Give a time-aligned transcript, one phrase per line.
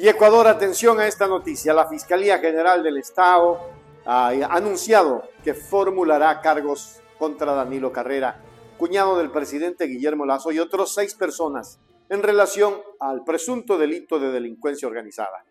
[0.00, 1.74] Y Ecuador, atención a esta noticia.
[1.74, 3.58] La Fiscalía General del Estado
[4.06, 8.40] ha anunciado que formulará cargos contra Danilo Carrera,
[8.78, 14.30] cuñado del presidente Guillermo Lazo y otros seis personas en relación al presunto delito de
[14.30, 15.44] delincuencia organizada.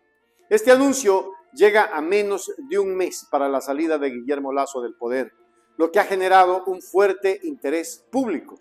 [0.48, 4.94] Este anuncio llega a menos de un mes para la salida de Guillermo Lazo del
[4.94, 5.30] poder,
[5.76, 8.58] lo que ha generado un fuerte interés público.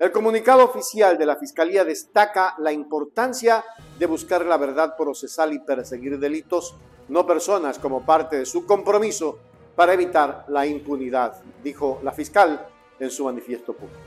[0.00, 3.64] El comunicado oficial de la Fiscalía destaca la importancia
[3.98, 6.74] de buscar la verdad procesal y perseguir delitos,
[7.08, 9.38] no personas, como parte de su compromiso
[9.74, 12.66] para evitar la impunidad, dijo la fiscal
[12.98, 14.00] en su manifiesto público.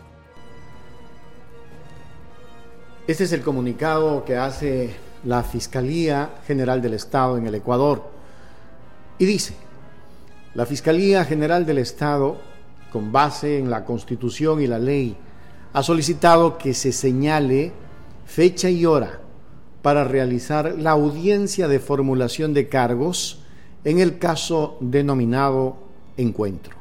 [3.08, 8.04] Este es el comunicado que hace la Fiscalía General del Estado en el Ecuador.
[9.18, 9.56] Y dice,
[10.54, 12.38] la Fiscalía General del Estado,
[12.92, 15.18] con base en la Constitución y la ley,
[15.74, 17.72] ha solicitado que se señale
[18.26, 19.21] fecha y hora
[19.82, 23.40] para realizar la audiencia de formulación de cargos
[23.84, 25.78] en el caso denominado
[26.18, 26.76] encuentro.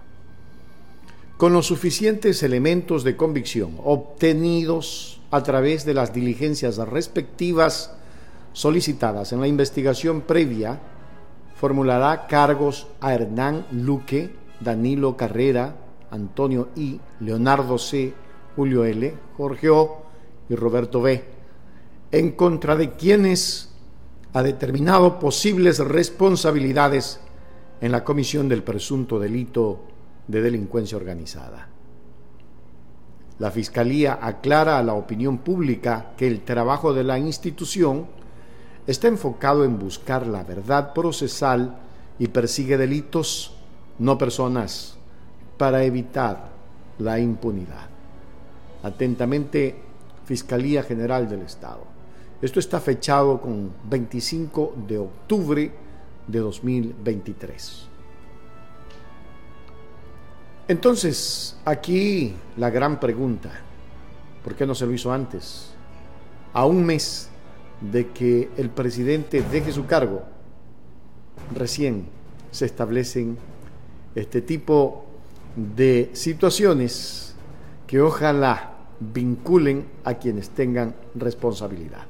[1.37, 7.95] Con los suficientes elementos de convicción obtenidos a través de las diligencias respectivas
[8.53, 10.79] solicitadas en la investigación previa,
[11.57, 15.77] formulará cargos a Hernán Luque, Danilo Carrera,
[16.11, 18.13] Antonio I, Leonardo C.,
[18.57, 20.03] Julio L., Jorge O.
[20.49, 21.40] y Roberto B.,
[22.13, 23.71] en contra de quienes
[24.33, 27.21] ha determinado posibles responsabilidades
[27.81, 29.81] en la comisión del presunto delito
[30.27, 31.69] de delincuencia organizada.
[33.39, 38.07] La Fiscalía aclara a la opinión pública que el trabajo de la institución
[38.87, 41.79] está enfocado en buscar la verdad procesal
[42.19, 43.55] y persigue delitos,
[43.99, 44.99] no personas,
[45.57, 46.51] para evitar
[46.99, 47.89] la impunidad.
[48.83, 49.77] Atentamente,
[50.27, 52.00] Fiscalía General del Estado.
[52.43, 55.71] Esto está fechado con 25 de octubre
[56.27, 57.87] de 2023.
[60.69, 63.51] Entonces, aquí la gran pregunta,
[64.43, 65.73] ¿por qué no se lo hizo antes?
[66.55, 67.29] A un mes
[67.81, 70.23] de que el presidente deje su cargo,
[71.55, 72.07] recién
[72.51, 73.37] se establecen
[74.15, 75.05] este tipo
[75.57, 77.35] de situaciones
[77.87, 82.07] que ojalá vinculen a quienes tengan responsabilidad.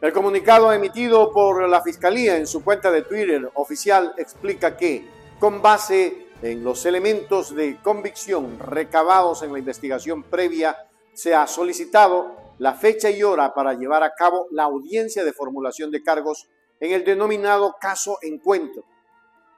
[0.00, 5.04] El comunicado emitido por la Fiscalía en su cuenta de Twitter oficial explica que,
[5.40, 10.76] con base en los elementos de convicción recabados en la investigación previa,
[11.14, 15.90] se ha solicitado la fecha y hora para llevar a cabo la audiencia de formulación
[15.90, 16.48] de cargos
[16.78, 18.84] en el denominado caso encuentro.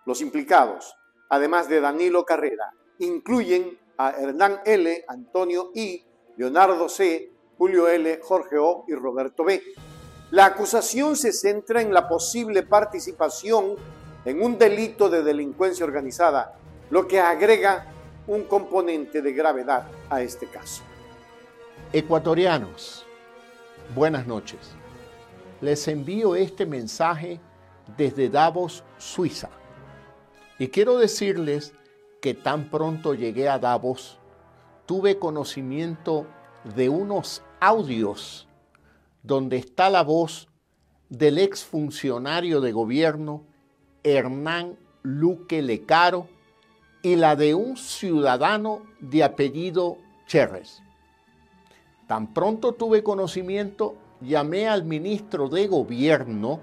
[0.07, 0.95] Los implicados,
[1.29, 6.03] además de Danilo Carrera, incluyen a Hernán L., Antonio I.,
[6.39, 8.87] Leonardo C., Julio L., Jorge O.
[8.89, 9.63] y Roberto B.,
[10.31, 13.75] la acusación se centra en la posible participación
[14.25, 16.55] en un delito de delincuencia organizada,
[16.91, 17.87] lo que agrega
[18.27, 20.83] un componente de gravedad a este caso.
[21.93, 23.05] Ecuatorianos,
[23.95, 24.61] buenas noches.
[25.61, 27.41] Les envío este mensaje
[27.97, 29.51] desde Davos, Suiza.
[30.59, 31.73] Y quiero decirles
[32.21, 34.19] que tan pronto llegué a Davos,
[34.87, 36.27] tuve conocimiento
[36.77, 38.47] de unos audios
[39.23, 40.49] donde está la voz
[41.09, 43.45] del exfuncionario de gobierno
[44.03, 46.29] Hernán Luque Lecaro
[47.03, 50.83] y la de un ciudadano de apellido Cherres.
[52.07, 56.61] Tan pronto tuve conocimiento, llamé al ministro de gobierno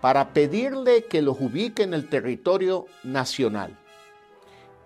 [0.00, 3.78] para pedirle que los ubique en el territorio nacional.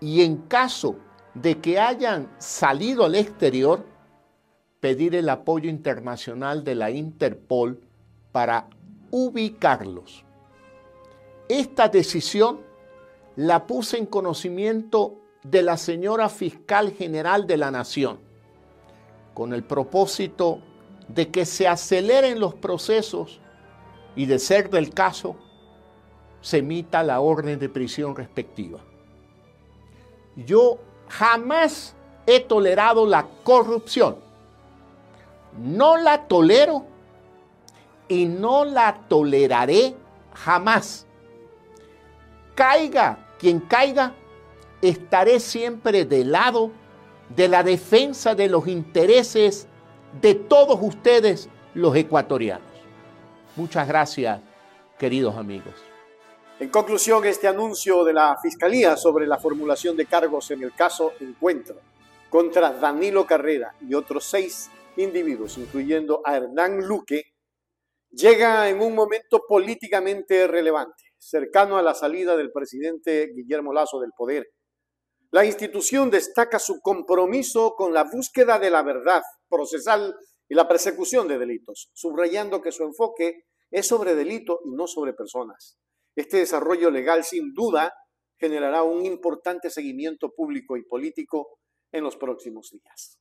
[0.01, 0.97] Y en caso
[1.35, 3.85] de que hayan salido al exterior,
[4.87, 7.81] pedir el apoyo internacional de la Interpol
[8.31, 8.69] para
[9.11, 10.25] ubicarlos.
[11.49, 12.61] Esta decisión
[13.35, 18.21] la puse en conocimiento de la señora fiscal general de la Nación,
[19.35, 20.61] con el propósito
[21.09, 23.41] de que se aceleren los procesos
[24.15, 25.35] y, de ser del caso,
[26.41, 28.79] se emita la orden de prisión respectiva.
[30.37, 30.79] Yo
[31.09, 34.26] jamás he tolerado la corrupción
[35.59, 36.85] no la tolero
[38.09, 39.95] y no la toleraré
[40.35, 41.07] jamás.
[42.55, 44.15] Caiga quien caiga,
[44.81, 46.71] estaré siempre del lado
[47.29, 49.67] de la defensa de los intereses
[50.21, 52.67] de todos ustedes, los ecuatorianos.
[53.57, 54.41] Muchas gracias,
[54.99, 55.75] queridos amigos.
[56.59, 61.13] En conclusión, este anuncio de la Fiscalía sobre la formulación de cargos en el caso
[61.21, 61.77] Encuentro
[62.31, 67.23] contra Danilo Carrera y otros seis individuos, incluyendo a Hernán Luque,
[68.11, 74.13] llega en un momento políticamente relevante, cercano a la salida del presidente Guillermo Lazo del
[74.17, 74.47] poder.
[75.31, 80.15] La institución destaca su compromiso con la búsqueda de la verdad procesal
[80.49, 85.13] y la persecución de delitos, subrayando que su enfoque es sobre delito y no sobre
[85.13, 85.77] personas.
[86.15, 87.93] Este desarrollo legal sin duda
[88.39, 91.59] generará un importante seguimiento público y político
[91.93, 93.19] en los próximos días.